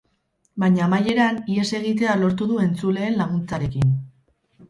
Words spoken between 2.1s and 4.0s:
lortu du entzuleen laguntzarekin.